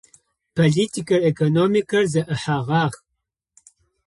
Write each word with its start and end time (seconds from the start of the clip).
Политикэр, 0.55 1.19
экономикэр 1.29 2.03
зэӏыхьагъэх. 2.11 2.93